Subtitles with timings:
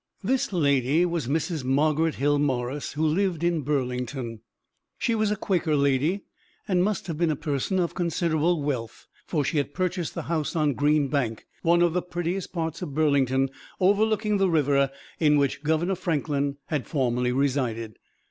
[0.23, 1.63] This lady was Mrs.
[1.63, 4.41] Margaret Hill Morris, who lived in Burlington.
[4.97, 6.23] She was a Quaker lady,
[6.67, 10.55] and must have been a person of considerable wealth; for she had purchased the house
[10.55, 15.61] on Green Bank, one of the prettiest parts of Burlington, overlooking the river, in which
[15.61, 17.99] Governor Franklin had formerly resided.